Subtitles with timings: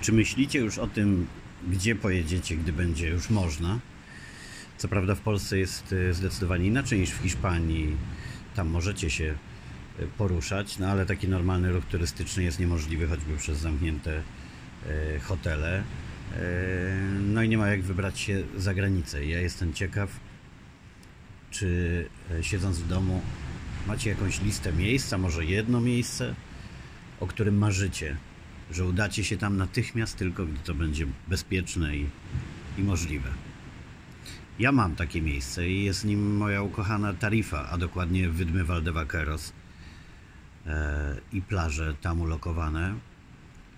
[0.00, 1.26] Czy myślicie już o tym,
[1.68, 3.78] gdzie pojedziecie, gdy będzie już można?
[4.78, 7.96] Co prawda w Polsce jest e, zdecydowanie inaczej niż w Hiszpanii.
[8.54, 9.34] Tam możecie się
[9.98, 14.22] e, poruszać, no ale taki normalny ruch turystyczny jest niemożliwy choćby przez zamknięte
[14.86, 15.82] e, hotele.
[17.20, 19.26] No i nie ma jak wybrać się za granicę.
[19.26, 20.20] Ja jestem ciekaw,
[21.50, 22.06] czy
[22.42, 23.22] siedząc w domu
[23.86, 26.34] macie jakąś listę miejsca, może jedno miejsce,
[27.20, 28.16] o którym marzycie,
[28.72, 32.06] że udacie się tam natychmiast, tylko gdy to będzie bezpieczne i,
[32.78, 33.30] i możliwe.
[34.58, 39.52] Ja mam takie miejsce i jest nim moja ukochana Tarifa, a dokładnie Wydmy Valdevaqueros
[40.66, 42.94] e, i plaże tam ulokowane.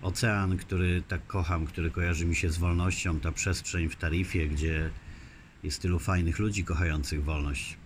[0.01, 4.89] Ocean, który tak kocham, który kojarzy mi się z wolnością, ta przestrzeń w Tarifie, gdzie
[5.63, 7.77] jest tylu fajnych ludzi kochających wolność,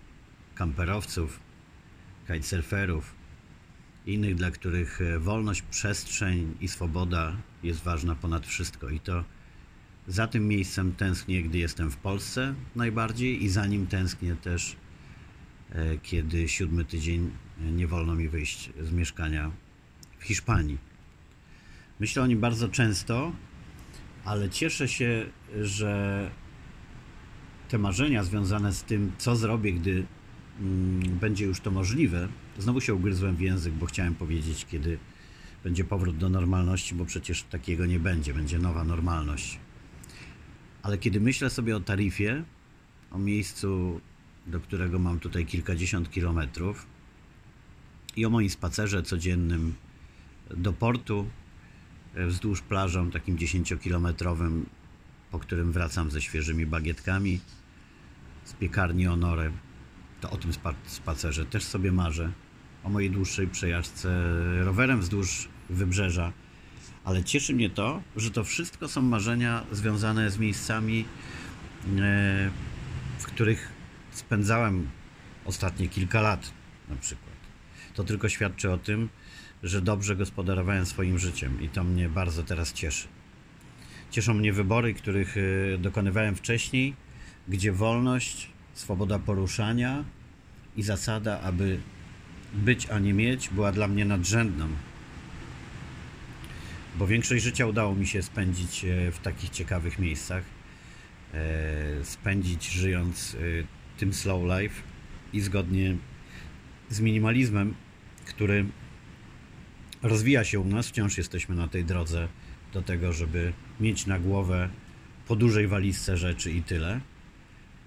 [0.54, 1.40] kamperowców,
[2.26, 3.17] kitesurferów,
[4.08, 8.88] innych, dla których e, wolność, przestrzeń i swoboda jest ważna ponad wszystko.
[8.88, 9.24] I to
[10.08, 14.76] za tym miejscem tęsknię, gdy jestem w Polsce najbardziej i za nim tęsknię też,
[15.70, 19.50] e, kiedy siódmy tydzień e, nie wolno mi wyjść z mieszkania
[20.18, 20.78] w Hiszpanii.
[22.00, 23.32] Myślę o nim bardzo często,
[24.24, 25.26] ale cieszę się,
[25.62, 26.30] że
[27.68, 30.06] te marzenia związane z tym, co zrobię, gdy
[30.60, 32.28] mm, będzie już to możliwe,
[32.58, 34.98] znowu się ugryzłem w język, bo chciałem powiedzieć, kiedy
[35.64, 39.58] będzie powrót do normalności, bo przecież takiego nie będzie, będzie nowa normalność.
[40.82, 42.44] Ale kiedy myślę sobie o taryfie,
[43.10, 44.00] o miejscu,
[44.46, 46.86] do którego mam tutaj kilkadziesiąt kilometrów
[48.16, 49.74] i o moim spacerze codziennym
[50.50, 51.26] do portu
[52.14, 54.62] e, wzdłuż plażą takim 10-kilometrowym,
[55.30, 57.40] po którym wracam ze świeżymi bagietkami
[58.44, 59.50] z piekarni Honore,
[60.20, 60.52] to o tym
[60.86, 62.32] spacerze też sobie marzę.
[62.88, 64.08] O mojej dłuższej przejażdżce
[64.64, 66.32] rowerem wzdłuż wybrzeża
[67.04, 71.04] ale cieszy mnie to, że to wszystko są marzenia związane z miejscami,
[71.84, 72.50] e,
[73.18, 73.72] w których
[74.10, 74.88] spędzałem
[75.44, 76.52] ostatnie kilka lat
[76.88, 77.34] na przykład.
[77.94, 79.08] To tylko świadczy o tym,
[79.62, 83.08] że dobrze gospodarowałem swoim życiem i to mnie bardzo teraz cieszy.
[84.10, 86.94] Cieszą mnie wybory, których e, dokonywałem wcześniej,
[87.48, 90.04] gdzie wolność, swoboda poruszania
[90.76, 91.80] i zasada, aby
[92.54, 94.68] być, a nie mieć, była dla mnie nadrzędną
[96.98, 100.44] bo większość życia udało mi się spędzić e, w takich ciekawych miejscach.
[101.34, 104.82] E, spędzić żyjąc e, tym slow life
[105.32, 105.96] i zgodnie
[106.90, 107.74] z minimalizmem,
[108.26, 108.64] który
[110.02, 110.88] rozwija się u nas.
[110.88, 112.28] Wciąż jesteśmy na tej drodze
[112.72, 114.68] do tego, żeby mieć na głowę
[115.28, 117.00] po dużej walizce rzeczy i tyle.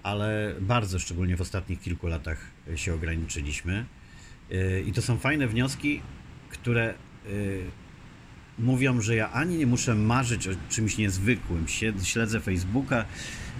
[0.02, 2.46] Ale bardzo, szczególnie w ostatnich kilku latach,
[2.76, 3.84] się ograniczyliśmy.
[4.86, 6.00] I to są fajne wnioski,
[6.50, 6.94] które
[8.58, 11.66] mówią, że ja ani nie muszę marzyć o czymś niezwykłym.
[12.02, 13.04] Śledzę Facebooka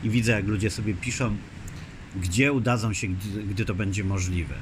[0.04, 1.36] i widzę, jak ludzie sobie piszą,
[2.16, 4.54] gdzie udadzą się, gdy, gdy to będzie możliwe.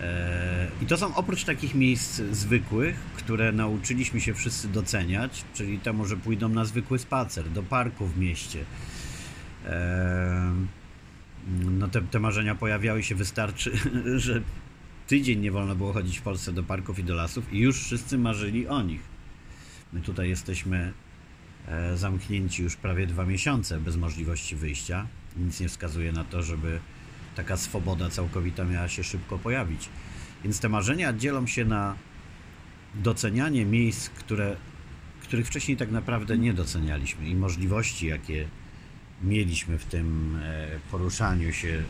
[0.00, 6.06] E, I to są oprócz takich miejsc zwykłych, które nauczyliśmy się wszyscy doceniać, czyli temu,
[6.06, 8.64] że pójdą na zwykły spacer, do parku w mieście.
[9.66, 10.52] E,
[11.64, 13.72] no te, te marzenia pojawiały się, wystarczy,
[14.16, 14.42] że
[15.06, 18.18] tydzień nie wolno było chodzić w Polsce do parków i do lasów i już wszyscy
[18.18, 19.00] marzyli o nich.
[19.92, 20.92] My tutaj jesteśmy
[21.68, 25.06] e, zamknięci już prawie dwa miesiące bez możliwości wyjścia.
[25.36, 26.80] Nic nie wskazuje na to, żeby
[27.36, 29.88] taka swoboda całkowita miała się szybko pojawić.
[30.44, 31.96] Więc te marzenia dzielą się na
[32.94, 34.56] docenianie miejsc, które,
[35.22, 38.48] których wcześniej tak naprawdę nie docenialiśmy i możliwości, jakie
[39.22, 41.82] mieliśmy w tym e, poruszaniu się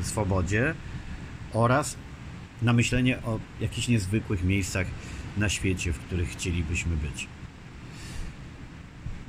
[0.00, 0.74] w swobodzie
[1.52, 1.96] oraz
[2.62, 4.86] na myślenie o jakichś niezwykłych miejscach
[5.36, 7.26] na świecie, w których chcielibyśmy być.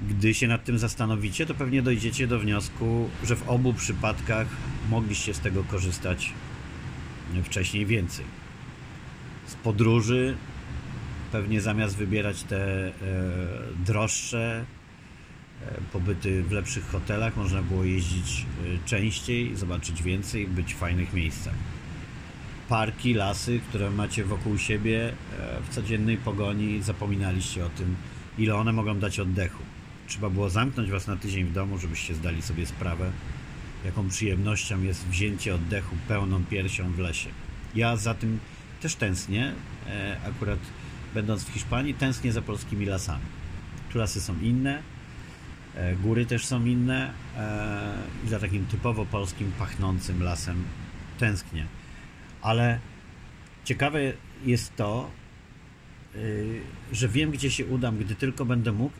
[0.10, 4.48] Gdy się nad tym zastanowicie, to pewnie dojdziecie do wniosku, że w obu przypadkach
[4.90, 6.34] mogliście z tego korzystać
[7.44, 8.26] wcześniej więcej.
[9.48, 10.36] Z podróży
[11.32, 12.92] pewnie zamiast wybierać te e,
[13.86, 14.66] droższe
[15.62, 21.14] e, pobyty w lepszych hotelach, można było jeździć e, częściej, zobaczyć więcej, być w fajnych
[21.14, 21.54] miejscach.
[22.70, 27.96] Parki, lasy, które macie wokół siebie e, w codziennej pogoni, zapominaliście o tym,
[28.38, 29.64] ile one mogą dać oddechu.
[30.08, 33.12] Trzeba było zamknąć was na tydzień w domu, żebyście zdali sobie sprawę,
[33.86, 37.30] jaką przyjemnością jest wzięcie oddechu pełną piersią w lesie.
[37.76, 38.40] Ja za tym
[38.82, 39.54] też tęsknię,
[39.88, 40.60] e, akurat
[41.14, 43.26] będąc w Hiszpanii, tęsknię za polskimi lasami.
[43.92, 44.82] Tu lasy są inne,
[45.76, 47.14] e, góry też są inne
[48.26, 50.64] i za takim typowo polskim, pachnącym lasem
[51.20, 51.68] tęsknię.
[52.44, 52.80] Ale
[53.64, 54.00] ciekawe
[54.46, 55.12] jest to,
[56.92, 58.96] że wiem, gdzie się udam, gdy tylko będę mógł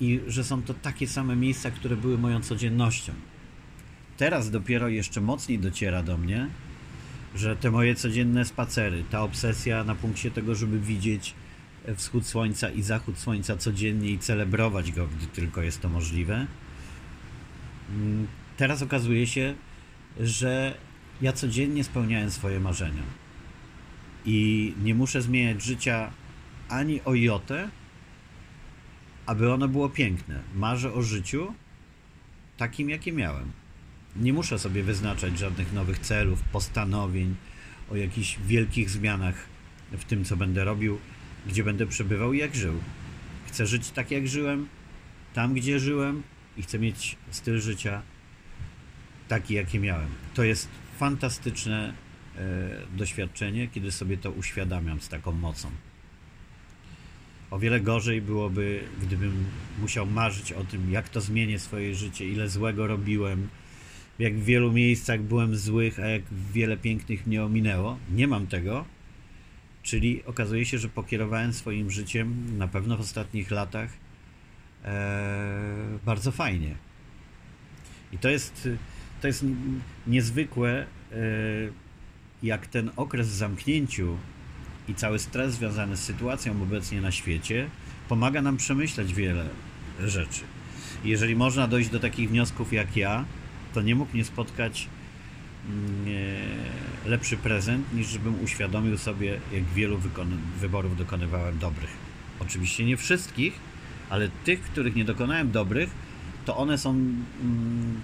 [0.00, 3.12] i że są to takie same miejsca, które były moją codziennością.
[4.16, 6.48] Teraz dopiero jeszcze mocniej dociera do mnie,
[7.34, 11.34] że te moje codzienne spacery, ta obsesja na punkcie tego, żeby widzieć
[11.96, 16.46] wschód słońca i zachód słońca codziennie i celebrować go, gdy tylko jest to możliwe.
[17.90, 18.26] Mm,
[18.56, 19.54] teraz okazuje się,
[20.20, 20.74] że
[21.20, 23.02] ja codziennie spełniałem swoje marzenia.
[24.24, 26.10] I nie muszę zmieniać życia
[26.68, 27.68] ani o jotę,
[29.26, 30.40] aby ono było piękne.
[30.54, 31.54] Marzę o życiu
[32.56, 33.52] takim, jakie miałem.
[34.16, 37.34] Nie muszę sobie wyznaczać żadnych nowych celów, postanowień,
[37.90, 39.46] o jakichś wielkich zmianach
[39.92, 40.98] w tym, co będę robił,
[41.46, 42.74] gdzie będę przebywał i jak żył.
[43.46, 44.68] Chcę żyć tak, jak żyłem,
[45.34, 46.22] tam, gdzie żyłem
[46.56, 48.02] i chcę mieć styl życia
[49.28, 50.08] taki, jaki miałem.
[50.34, 50.68] To jest
[50.98, 51.92] fantastyczne
[52.36, 55.70] e, doświadczenie, kiedy sobie to uświadamiam z taką mocą.
[57.50, 59.44] O wiele gorzej byłoby, gdybym
[59.80, 63.48] musiał marzyć o tym, jak to zmienię swoje życie, ile złego robiłem,
[64.18, 66.22] jak w wielu miejscach byłem złych, a jak
[66.52, 67.98] wiele pięknych mnie ominęło.
[68.14, 68.84] Nie mam tego,
[69.82, 73.90] czyli okazuje się, że pokierowałem swoim życiem na pewno w ostatnich latach
[74.84, 76.74] e, bardzo fajnie.
[78.12, 78.68] I to jest,
[79.20, 79.44] to jest
[80.06, 81.16] niezwykłe, e,
[82.42, 84.16] jak ten okres w zamknięciu
[84.88, 87.68] i cały stres związany z sytuacją obecnie na świecie
[88.08, 89.46] pomaga nam przemyśleć wiele
[90.04, 90.40] rzeczy.
[91.04, 93.24] Jeżeli można dojść do takich wniosków jak ja,
[93.74, 94.88] to nie mógł mnie spotkać
[95.68, 96.06] mm,
[97.06, 99.98] lepszy prezent, niż żebym uświadomił sobie, jak wielu
[100.60, 101.90] wyborów dokonywałem dobrych.
[102.40, 103.52] Oczywiście nie wszystkich,
[104.10, 105.90] ale tych, których nie dokonałem dobrych,
[106.44, 108.00] to one są mm,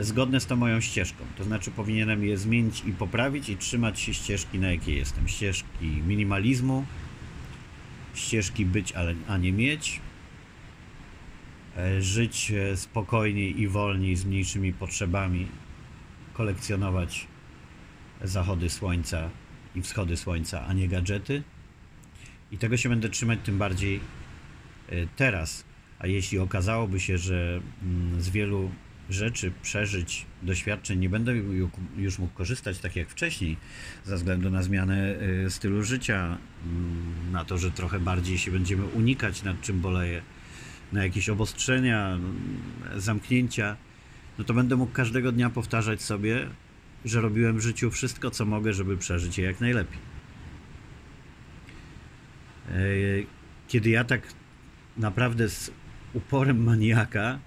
[0.00, 1.24] zgodne z tą moją ścieżką.
[1.36, 5.28] To znaczy powinienem je zmienić i poprawić i trzymać się ścieżki, na jakiej jestem.
[5.28, 6.84] Ścieżki minimalizmu,
[8.14, 10.00] ścieżki być, ale, a nie mieć,
[11.76, 15.46] e, żyć e, spokojniej i wolniej z mniejszymi potrzebami,
[16.32, 17.26] kolekcjonować
[18.22, 19.30] zachody słońca
[19.74, 21.42] i wschody słońca, a nie gadżety.
[22.52, 24.00] I tego się będę trzymać tym bardziej
[24.88, 25.64] e, teraz.
[25.98, 28.70] A jeśli okazałoby się, że mm, z wielu
[29.10, 31.34] rzeczy, przeżyć, doświadczeń nie będę
[31.96, 33.56] już mógł korzystać tak jak wcześniej,
[34.04, 35.14] ze względu na zmianę
[35.46, 40.22] y, stylu życia, mm, na to, że trochę bardziej się będziemy unikać, nad czym boleję,
[40.92, 42.60] na jakieś obostrzenia, mm,
[42.96, 43.76] zamknięcia,
[44.38, 46.48] no to będę mógł każdego dnia powtarzać sobie,
[47.04, 49.98] że robiłem w życiu wszystko, co mogę, żeby przeżyć je jak najlepiej.
[52.68, 52.74] E,
[53.68, 54.22] kiedy ja tak
[54.96, 55.70] naprawdę z
[56.14, 57.38] uporem maniaka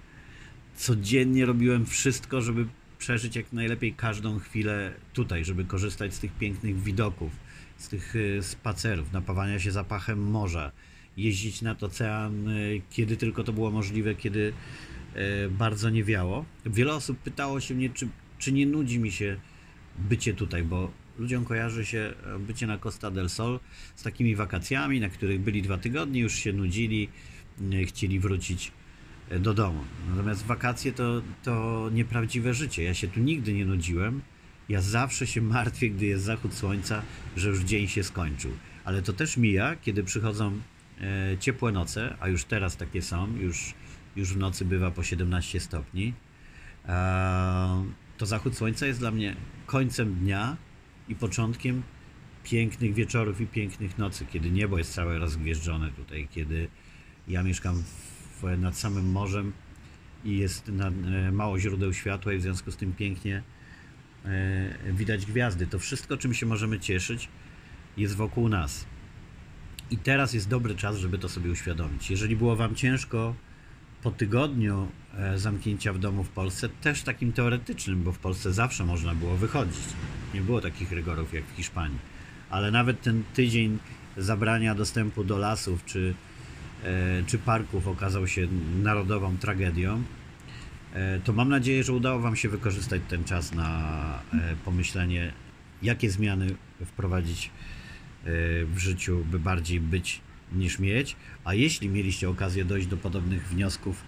[0.78, 2.66] codziennie robiłem wszystko, żeby
[2.98, 7.32] przeżyć jak najlepiej każdą chwilę tutaj, żeby korzystać z tych pięknych widoków,
[7.76, 10.72] z tych y, spacerów, napawania się zapachem morza,
[11.16, 14.52] jeździć nad ocean, y, kiedy tylko to było możliwe, kiedy
[15.16, 16.44] y, bardzo nie wiało.
[16.66, 18.08] Wiele osób pytało się mnie, czy,
[18.38, 19.36] czy nie nudzi mi się
[19.98, 23.60] bycie tutaj, bo ludziom kojarzy się bycie na Costa del Sol
[23.96, 27.08] z takimi wakacjami, na których byli dwa tygodnie, już się nudzili,
[27.86, 28.72] chcieli wrócić
[29.40, 29.84] do domu.
[30.10, 32.82] Natomiast wakacje to, to nieprawdziwe życie.
[32.82, 34.20] Ja się tu nigdy nie nudziłem.
[34.68, 37.02] Ja zawsze się martwię, gdy jest zachód słońca,
[37.36, 38.50] że już dzień się skończył.
[38.84, 40.52] Ale to też mija, kiedy przychodzą
[41.00, 43.74] e, ciepłe noce, a już teraz takie są, już,
[44.16, 46.14] już w nocy bywa po 17 stopni.
[46.88, 47.84] E,
[48.18, 49.36] to zachód słońca jest dla mnie
[49.66, 50.56] końcem dnia
[51.08, 51.82] i początkiem
[52.44, 56.68] pięknych wieczorów i pięknych nocy, kiedy niebo jest całe rozgwieżdżone tutaj, kiedy
[57.28, 58.17] ja mieszkam w
[58.58, 59.52] nad samym morzem
[60.24, 63.42] i jest na, e, mało źródeł światła i w związku z tym pięknie
[64.24, 65.66] e, widać gwiazdy.
[65.66, 67.28] To wszystko, czym się możemy cieszyć,
[67.96, 68.86] jest wokół nas.
[69.90, 72.10] I teraz jest dobry czas, żeby to sobie uświadomić.
[72.10, 73.34] Jeżeli było Wam ciężko
[74.02, 78.84] po tygodniu e, zamknięcia w domu w Polsce, też takim teoretycznym, bo w Polsce zawsze
[78.84, 79.84] można było wychodzić.
[80.34, 81.98] Nie było takich rygorów jak w Hiszpanii.
[82.50, 83.78] Ale nawet ten tydzień
[84.16, 86.14] zabrania dostępu do lasów, czy
[87.26, 88.48] czy parków okazał się
[88.82, 90.02] narodową tragedią,
[90.94, 95.32] e, to mam nadzieję, że udało Wam się wykorzystać ten czas na e, pomyślenie,
[95.82, 96.54] jakie zmiany
[96.86, 97.50] wprowadzić
[98.74, 100.20] w życiu, by bardziej być
[100.52, 101.16] niż mieć.
[101.44, 104.04] A jeśli mieliście okazję dojść do podobnych wniosków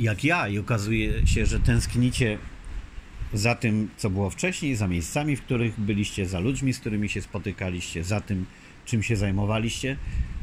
[0.00, 2.38] jak ja i okazuje się, że tęsknicie
[3.32, 7.22] za tym, co było wcześniej, za miejscami, w których byliście, za ludźmi, z którymi się
[7.22, 8.46] spotykaliście, za tym,
[8.84, 9.96] czym się zajmowaliście,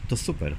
[0.07, 0.55] to super.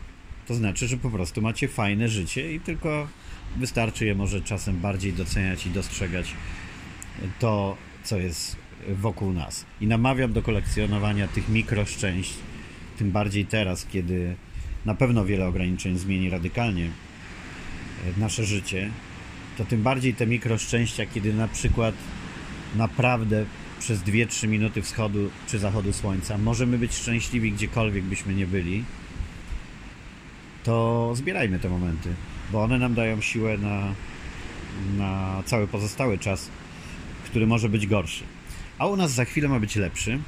[0.51, 3.09] To znaczy, że po prostu macie fajne życie i tylko
[3.57, 6.35] wystarczy je może czasem bardziej doceniać i dostrzegać
[7.39, 8.57] to, co jest
[8.89, 9.65] wokół nas.
[9.81, 12.35] I namawiam do kolekcjonowania tych mikroszczęść,
[12.99, 14.35] tym bardziej teraz, kiedy
[14.85, 16.91] na pewno wiele ograniczeń zmieni radykalnie
[18.17, 18.91] nasze życie,
[19.59, 21.95] to tym bardziej te mikroszczęścia, kiedy na przykład
[22.77, 23.45] naprawdę
[23.79, 28.85] przez 2-3 minuty wschodu czy zachodu słońca możemy być szczęśliwi gdziekolwiek byśmy nie byli,
[30.65, 32.09] to zbierajmy te momenty,
[32.53, 33.95] bo one nam dają siłę na,
[34.97, 36.49] na cały pozostały czas,
[37.25, 38.25] który może być gorszy.
[38.79, 40.19] A u nas za chwilę ma być lepszy,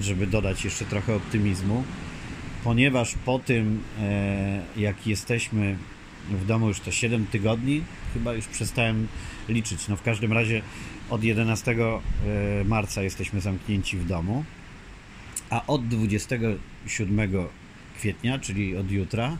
[0.00, 1.84] żeby dodać jeszcze trochę optymizmu,
[2.64, 5.76] ponieważ po tym, e, jak jesteśmy
[6.30, 7.82] w domu już to 7 tygodni,
[8.14, 9.08] chyba już przestałem
[9.48, 9.88] liczyć.
[9.88, 10.62] No w każdym razie
[11.10, 14.44] od 11 e, marca jesteśmy zamknięci w domu,
[15.50, 17.30] a od 27
[17.96, 19.36] kwietnia, czyli od jutra,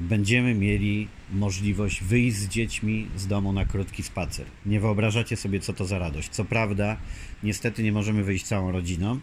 [0.00, 4.46] będziemy mieli możliwość wyjść z dziećmi z domu na krótki spacer.
[4.66, 6.28] Nie wyobrażacie sobie, co to za radość.
[6.28, 6.96] Co prawda,
[7.42, 9.20] niestety nie możemy wyjść całą rodziną,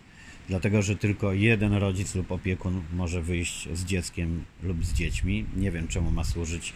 [0.49, 5.45] dlatego że tylko jeden rodzic lub opiekun może wyjść z dzieckiem lub z dziećmi.
[5.55, 6.73] Nie wiem, czemu ma służyć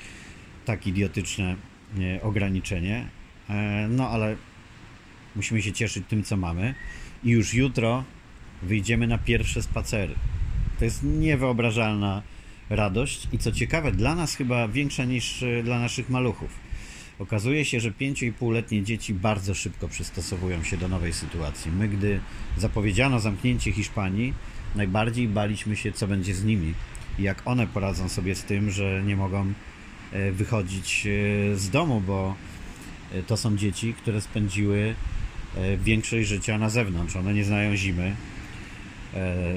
[0.65, 1.55] tak idiotyczne
[1.99, 3.07] e, ograniczenie,
[3.89, 4.35] no ale
[5.35, 6.75] musimy się cieszyć tym, co mamy.
[7.23, 8.03] I już jutro
[8.61, 10.15] wyjdziemy na pierwsze spacery.
[10.79, 12.21] To jest niewyobrażalna
[12.71, 16.49] radość i co ciekawe, dla nas chyba większa niż e, dla naszych maluchów.
[17.19, 21.71] Okazuje się, że 5,5-letnie dzieci bardzo szybko przystosowują się do nowej sytuacji.
[21.71, 22.19] My, gdy
[22.57, 24.33] zapowiedziano zamknięcie Hiszpanii,
[24.75, 26.73] najbardziej baliśmy się, co będzie z nimi
[27.19, 29.53] i jak one poradzą sobie z tym, że nie mogą
[30.11, 32.35] e, wychodzić e, z domu, bo
[33.27, 34.95] to są dzieci, które spędziły
[35.83, 37.15] większość życia na zewnątrz.
[37.15, 38.15] One nie znają zimy,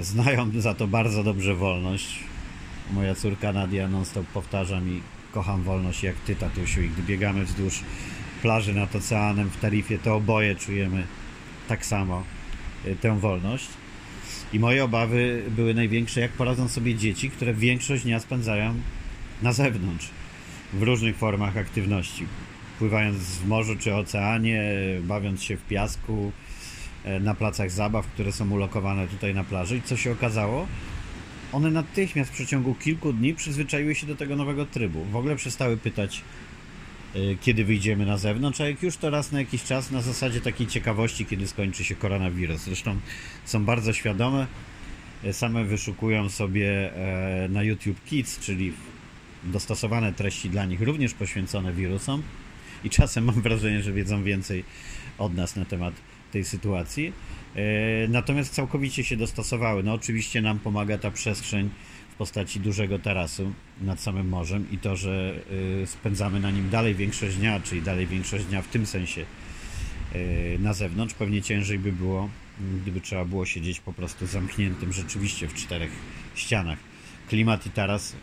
[0.01, 2.19] znają za to bardzo dobrze wolność
[2.93, 5.01] Moja córka Nadia non-stop powtarza mi
[5.33, 6.83] kocham wolność jak ty, tatusiu.
[6.83, 7.81] I gdy biegamy wzdłuż
[8.43, 11.07] plaży nad oceanem w Tarifie, to oboje czujemy
[11.69, 12.25] tak samo
[12.87, 13.69] y, tę wolność.
[14.53, 18.75] I moje obawy były największe, jak poradzą sobie dzieci, które większość dnia spędzają
[19.43, 20.11] na zewnątrz,
[20.73, 22.27] w różnych formach aktywności.
[22.79, 24.63] Pływając w morzu czy oceanie,
[25.03, 26.33] bawiąc się w piasku,
[27.05, 29.77] e, na placach zabaw, które są ulokowane tutaj na plaży.
[29.77, 30.67] I co się okazało?
[31.55, 35.05] One natychmiast w przeciągu kilku dni przyzwyczaiły się do tego nowego trybu.
[35.05, 36.23] W ogóle przestały pytać,
[37.17, 40.41] y, kiedy wyjdziemy na zewnątrz, a jak już to raz na jakiś czas na zasadzie
[40.41, 42.61] takiej ciekawości, kiedy skończy się koronawirus.
[42.61, 42.97] Zresztą
[43.45, 44.47] są bardzo świadome,
[45.25, 48.73] y, same wyszukują sobie e, na YouTube Kids, czyli
[49.45, 52.23] dostosowane treści dla nich, również poświęcone wirusom
[52.85, 54.65] i czasem mam wrażenie, że wiedzą więcej
[55.19, 55.95] od nas na temat
[56.35, 57.13] tej sytuacji.
[57.57, 57.63] E,
[58.09, 59.83] natomiast całkowicie się dostosowały.
[59.83, 61.71] No oczywiście nam pomaga ta przestrzeń
[62.11, 65.35] w postaci dużego tarasu nad samym morzem i to, że
[65.83, 69.25] e, spędzamy na nim dalej większość dnia, czyli dalej większość dnia w tym sensie
[70.13, 71.15] e, na zewnątrz.
[71.15, 72.29] Pewnie ciężej by było,
[72.83, 75.91] gdyby trzeba było siedzieć po prostu zamkniętym rzeczywiście w czterech
[76.35, 76.79] ścianach.
[77.29, 78.17] Klimat i taras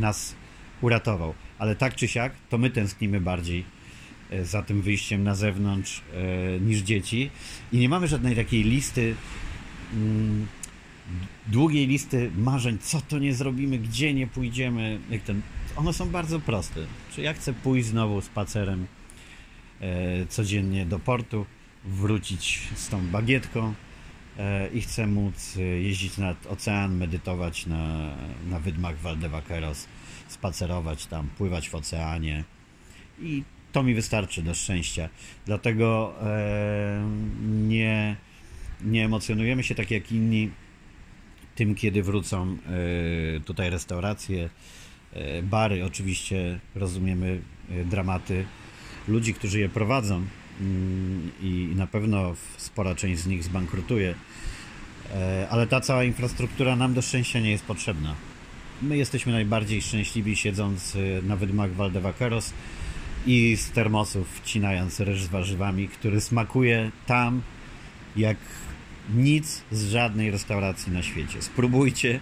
[0.00, 0.34] nas
[0.80, 3.64] uratował, ale tak czy siak, to my tęsknimy bardziej
[4.42, 7.30] za tym wyjściem na zewnątrz e, niż dzieci.
[7.72, 9.14] I nie mamy żadnej takiej listy,
[9.94, 10.46] mm,
[11.46, 15.00] długiej listy marzeń, co to nie zrobimy, gdzie nie pójdziemy.
[15.10, 15.42] Jak ten,
[15.76, 16.80] one są bardzo proste.
[17.14, 18.86] Czy ja chcę pójść znowu spacerem
[19.80, 21.46] e, codziennie do portu,
[21.84, 23.74] wrócić z tą bagietką
[24.74, 28.14] i chcę móc jeździć nad ocean, medytować na,
[28.50, 29.86] na wydmach Valdevaqueros,
[30.28, 32.44] spacerować tam, pływać w oceanie
[33.20, 33.42] i
[33.78, 35.08] to mi wystarczy do szczęścia.
[35.46, 37.08] Dlatego e,
[37.42, 38.16] nie,
[38.84, 40.50] nie emocjonujemy się tak jak inni
[41.54, 42.56] tym, kiedy wrócą
[43.36, 44.48] e, tutaj restauracje,
[45.12, 45.84] e, bary.
[45.84, 48.44] Oczywiście rozumiemy e, dramaty
[49.08, 50.14] ludzi, którzy je prowadzą
[50.60, 54.14] mm, i na pewno spora część z nich zbankrutuje.
[55.14, 58.14] E, ale ta cała infrastruktura nam do szczęścia nie jest potrzebna.
[58.82, 62.52] My jesteśmy najbardziej szczęśliwi siedząc e, na wydmach Valdevaqueros
[63.28, 67.42] i z termosów wcinając ryż z warzywami, który smakuje tam
[68.16, 68.36] jak
[69.14, 71.42] nic z żadnej restauracji na świecie.
[71.42, 72.20] Spróbujcie,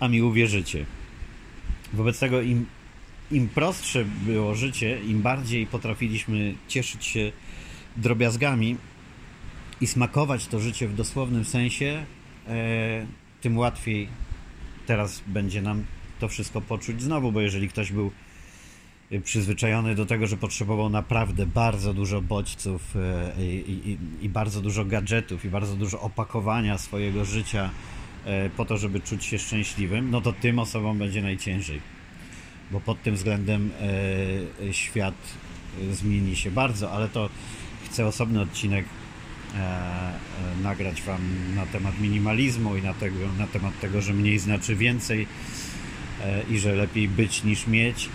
[0.00, 0.86] a mi uwierzycie.
[1.92, 2.66] Wobec tego im,
[3.30, 7.32] im prostsze było życie, im bardziej potrafiliśmy cieszyć się
[7.96, 8.76] drobiazgami
[9.80, 12.04] i smakować to życie w dosłownym sensie,
[12.48, 13.06] e,
[13.40, 14.08] tym łatwiej
[14.86, 15.84] teraz będzie nam
[16.20, 18.10] to wszystko poczuć znowu, bo jeżeli ktoś był
[19.24, 24.84] przyzwyczajony do tego, że potrzebował naprawdę bardzo dużo bodźców e, i, i, i, bardzo dużo
[24.84, 27.70] gadżetów i bardzo dużo opakowania swojego życia
[28.24, 31.80] e, po to, żeby czuć się szczęśliwym, no to tym osobom będzie najciężej.
[32.70, 33.70] Bo pod tym względem
[34.68, 35.14] e, świat
[35.92, 37.28] zmieni się bardzo, ale to
[37.84, 38.84] chcę osobny odcinek
[40.62, 41.20] nagrać Wam
[41.54, 45.26] na temat minimalizmu i na, tego, na temat tego, że mniej znaczy więcej
[46.22, 48.08] e, i że lepiej być niż mieć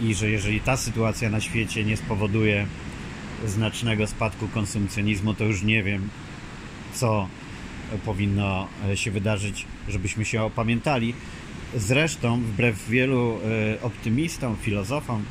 [0.00, 2.66] i że jeżeli ta sytuacja na świecie nie spowoduje
[3.46, 6.08] znacznego spadku konsumpcjonizmu, to już nie wiem,
[6.92, 7.28] co
[8.04, 11.14] powinno się wydarzyć, żebyśmy się opamiętali.
[11.76, 13.38] Zresztą, wbrew wielu
[13.82, 15.24] optymistom, filozofom,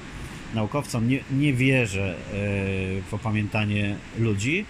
[0.54, 2.16] naukowcom, nie, nie wierzę
[3.10, 4.66] w opamiętanie ludzi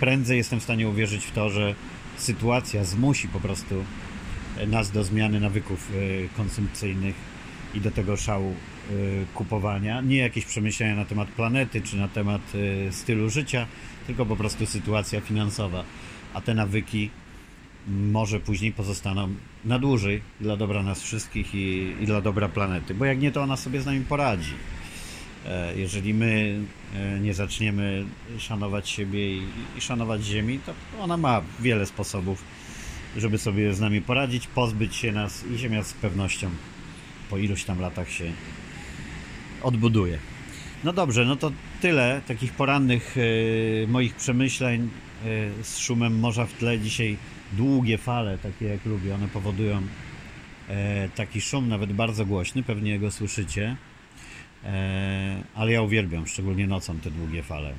[0.00, 1.74] prędzej jestem w stanie uwierzyć w to, że
[2.16, 3.84] sytuacja zmusi po prostu
[4.66, 7.14] nas do zmiany nawyków e, konsumpcyjnych
[7.74, 8.94] i do tego szału e,
[9.34, 10.00] kupowania.
[10.00, 12.42] Nie jakieś przemyślenia na temat planety czy na temat
[12.88, 13.66] e, stylu życia,
[14.06, 15.84] tylko po prostu sytuacja finansowa.
[16.34, 17.10] A te nawyki
[17.88, 19.34] może później pozostaną
[19.64, 23.42] na dłużej dla dobra nas wszystkich i, i dla dobra planety, bo jak nie, to
[23.42, 24.52] ona sobie z nami poradzi.
[25.46, 26.60] E, jeżeli my
[26.94, 28.04] e, nie zaczniemy
[28.38, 29.42] szanować siebie i,
[29.78, 30.72] i szanować Ziemi, to
[31.02, 32.44] ona ma wiele sposobów,
[33.16, 36.50] żeby sobie z nami poradzić, pozbyć się nas i Ziemia z pewnością
[37.30, 38.32] po iluś tam latach się
[39.62, 40.18] odbuduje.
[40.84, 44.90] No dobrze, no to tyle takich porannych y, moich przemyśleń
[45.26, 46.78] y, z szumem morza w tle.
[46.78, 47.16] Dzisiaj
[47.52, 49.84] długie fale, takie jak lubię, one powodują y,
[51.14, 53.76] taki szum, nawet bardzo głośny, pewnie go słyszycie.
[54.64, 57.70] E, ale ja uwielbiam, szczególnie nocą, te długie fale.
[57.70, 57.74] E,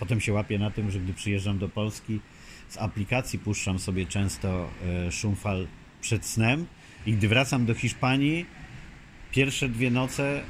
[0.00, 2.20] potem się łapię na tym, że gdy przyjeżdżam do Polski,
[2.68, 4.68] z aplikacji puszczam sobie często
[5.06, 5.66] e, szum fal
[6.00, 6.66] przed snem
[7.06, 8.46] i gdy wracam do Hiszpanii,
[9.32, 10.42] pierwsze dwie noce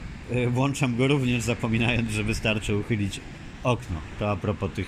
[0.51, 3.21] włączam go również zapominając, że wystarczy uchylić
[3.65, 4.01] okno.
[4.19, 4.87] To a propos tych,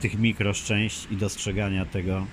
[0.00, 2.26] tych mikroszczęść i dostrzegania tego,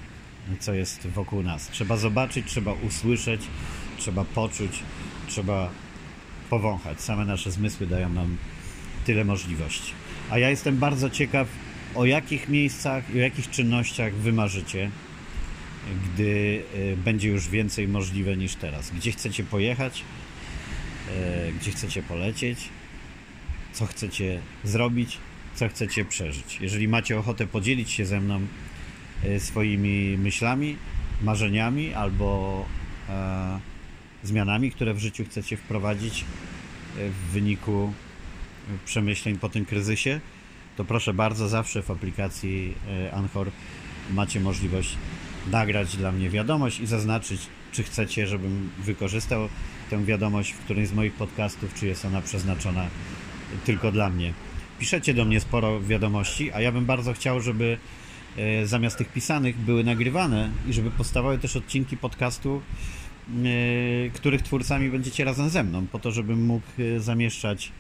[0.59, 1.69] co jest wokół nas.
[1.69, 3.41] Trzeba zobaczyć, trzeba usłyszeć,
[3.97, 4.79] trzeba poczuć,
[5.27, 5.69] trzeba
[6.49, 7.01] powąchać.
[7.01, 8.37] Same nasze zmysły dają nam
[9.05, 9.93] tyle możliwości.
[10.29, 11.47] A ja jestem bardzo ciekaw,
[11.95, 14.91] o jakich miejscach i o jakich czynnościach wy marzycie,
[16.05, 18.91] gdy e, będzie już więcej możliwe niż teraz.
[18.91, 20.03] Gdzie chcecie pojechać,
[21.17, 22.69] e, gdzie chcecie polecieć,
[23.73, 25.17] co chcecie zrobić,
[25.55, 26.57] co chcecie przeżyć.
[26.61, 28.41] Jeżeli macie ochotę podzielić się ze mną
[29.23, 30.77] e, swoimi myślami,
[31.21, 32.65] marzeniami albo
[34.23, 37.93] zmianami, które w życiu chcecie wprowadzić e, w wyniku
[38.85, 40.19] przemyśleń po tym kryzysie,
[40.77, 43.51] to proszę bardzo, zawsze w aplikacji e, Anchor
[44.11, 44.97] macie możliwość
[45.47, 49.49] nagrać dla mnie wiadomość i zaznaczyć, czy chcecie, żebym wykorzystał
[49.89, 52.87] tę wiadomość w którymś z moich podcastów, czy jest ona przeznaczona
[53.65, 54.33] tylko dla mnie.
[54.79, 57.77] Piszecie do mnie sporo wiadomości, a ja bym bardzo chciał, żeby
[58.37, 62.61] e, zamiast tych pisanych były nagrywane i żeby powstawały też odcinki podcastu
[63.45, 67.71] E, których twórcami będziecie razem ze mną, po to, żebym mógł e, zamieszczać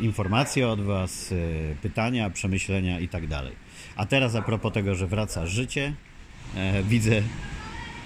[0.00, 1.34] informacje od Was,
[1.82, 3.52] pytania, przemyślenia i tak dalej.
[3.96, 5.94] A teraz a propos tego, że wraca życie,
[6.84, 7.22] widzę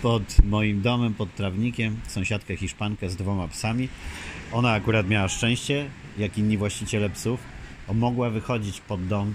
[0.03, 3.89] pod moim domem, pod trawnikiem, sąsiadkę Hiszpankę z dwoma psami.
[4.53, 7.41] Ona akurat miała szczęście, jak inni właściciele psów,
[7.95, 9.35] mogła wychodzić pod dom,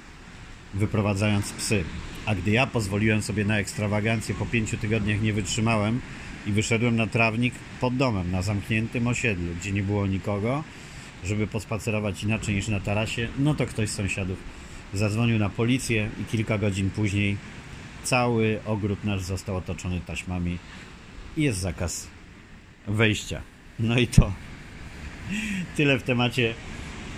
[0.74, 1.84] wyprowadzając psy.
[2.26, 6.02] A gdy ja pozwoliłem sobie na ekstrawagancję, po pięciu tygodniach nie wytrzymałem,
[6.48, 10.64] i wyszedłem na trawnik pod domem, na zamkniętym osiedlu, gdzie nie było nikogo,
[11.24, 14.38] żeby pospacerować inaczej niż na tarasie, no to ktoś z sąsiadów
[14.94, 17.38] zadzwonił na policję i kilka godzin później
[18.04, 20.58] cały ogród nasz został otoczony taśmami
[21.38, 22.08] i jest zakaz
[22.88, 23.42] wejścia.
[23.80, 24.32] No i to
[25.78, 26.54] tyle w temacie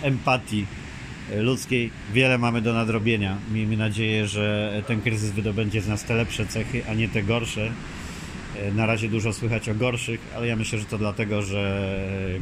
[0.02, 0.66] empatii
[1.38, 1.92] ludzkiej.
[2.14, 3.38] Wiele mamy do nadrobienia.
[3.54, 7.72] Miejmy nadzieję, że ten kryzys wydobędzie z nas te lepsze cechy, a nie te gorsze.
[8.58, 11.90] E, na razie dużo słychać o gorszych, ale ja myślę, że to dlatego, że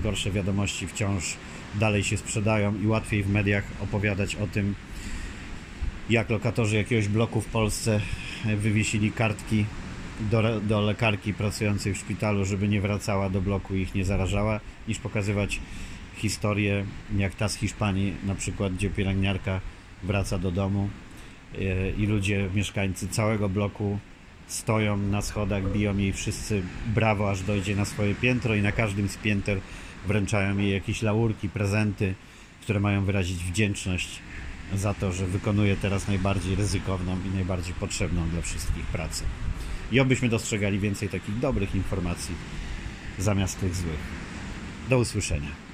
[0.03, 1.37] gorsze wiadomości wciąż
[1.75, 4.75] dalej się sprzedają i łatwiej w mediach opowiadać o tym,
[6.09, 8.01] jak lokatorzy jakiegoś bloku w Polsce
[8.57, 9.65] wywiesili kartki
[10.19, 14.59] do, do lekarki pracującej w szpitalu, żeby nie wracała do bloku i ich nie zarażała,
[14.87, 15.59] niż pokazywać
[16.15, 16.85] historię
[17.17, 19.61] jak ta z Hiszpanii, na przykład, gdzie pielęgniarka
[20.03, 20.89] wraca do domu
[21.55, 23.99] e, i ludzie, mieszkańcy całego bloku
[24.47, 26.61] stoją na schodach, biją jej wszyscy
[26.95, 29.59] brawo, aż dojdzie na swoje piętro i na każdym z pięter
[30.07, 32.15] wręczają jej jakieś laurki, prezenty,
[32.61, 34.19] które mają wyrazić wdzięczność
[34.75, 39.23] za to, że wykonuje teraz najbardziej ryzykowną i najbardziej potrzebną dla wszystkich pracę.
[39.91, 42.35] I obyśmy dostrzegali więcej takich dobrych informacji
[43.17, 43.99] zamiast tych złych.
[44.89, 45.66] Do usłyszenia.